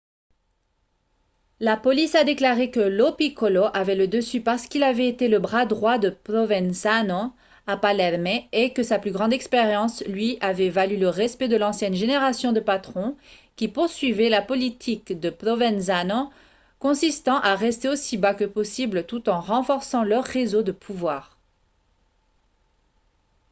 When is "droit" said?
5.67-5.99